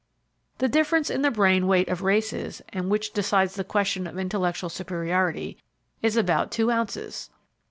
The 0.57 0.67
difference 0.67 1.11
in 1.11 1.21
the 1.21 1.29
brain 1.29 1.67
weight 1.67 1.87
of 1.87 2.01
races, 2.01 2.59
and 2.69 2.89
which 2.89 3.13
decides 3.13 3.53
the 3.53 3.63
question 3.63 4.07
of 4.07 4.17
intellectual 4.17 4.71
superiority, 4.71 5.59
is 6.01 6.17
about 6.17 6.49
two 6.51 6.71
ounces. 6.71 7.29